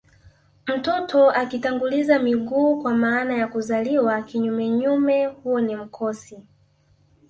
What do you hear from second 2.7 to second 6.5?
kwa maana ya kuzaliwa kinyumenyume huo ni mkosi